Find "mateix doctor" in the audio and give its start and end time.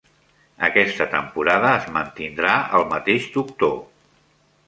2.95-3.77